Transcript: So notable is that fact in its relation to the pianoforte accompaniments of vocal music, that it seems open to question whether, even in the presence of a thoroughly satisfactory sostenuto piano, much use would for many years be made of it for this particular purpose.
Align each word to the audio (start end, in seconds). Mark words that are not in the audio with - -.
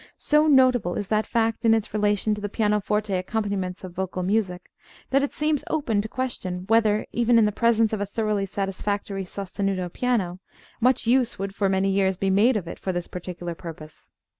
So 0.17 0.47
notable 0.47 0.95
is 0.95 1.09
that 1.09 1.27
fact 1.27 1.63
in 1.63 1.75
its 1.75 1.93
relation 1.93 2.33
to 2.33 2.41
the 2.41 2.49
pianoforte 2.49 3.13
accompaniments 3.13 3.83
of 3.83 3.93
vocal 3.93 4.23
music, 4.23 4.71
that 5.11 5.21
it 5.21 5.31
seems 5.31 5.63
open 5.67 6.01
to 6.01 6.07
question 6.07 6.63
whether, 6.69 7.05
even 7.11 7.37
in 7.37 7.45
the 7.45 7.51
presence 7.51 7.93
of 7.93 8.01
a 8.01 8.05
thoroughly 8.07 8.47
satisfactory 8.47 9.25
sostenuto 9.25 9.93
piano, 9.93 10.39
much 10.79 11.05
use 11.05 11.37
would 11.37 11.53
for 11.53 11.69
many 11.69 11.91
years 11.91 12.17
be 12.17 12.31
made 12.31 12.57
of 12.57 12.67
it 12.67 12.79
for 12.79 12.91
this 12.91 13.05
particular 13.05 13.53
purpose. 13.53 14.09